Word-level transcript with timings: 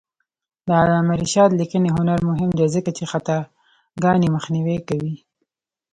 د 0.67 0.69
علامه 0.81 1.13
رشاد 1.23 1.49
لیکنی 1.59 1.89
هنر 1.97 2.19
مهم 2.29 2.49
دی 2.57 2.65
ځکه 2.75 2.89
چې 2.97 3.03
خطاګانې 3.11 4.27
مخنیوی 4.35 4.77
کوي. 4.87 5.15